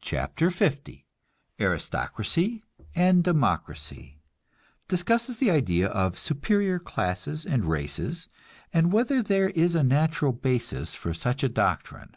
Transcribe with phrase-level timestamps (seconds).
[0.00, 0.86] CHAPTER L
[1.60, 4.18] ARISTOCRACY AND DEMOCRACY
[4.88, 8.30] (Discusses the idea of superior classes and races,
[8.72, 12.16] and whether there is a natural basis for such a doctrine.)